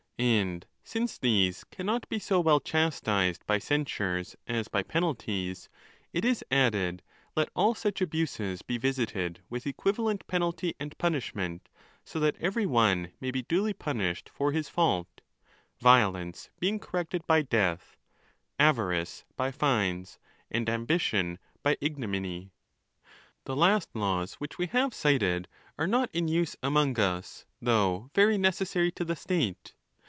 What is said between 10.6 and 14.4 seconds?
and punishment, go that every one may be duly punished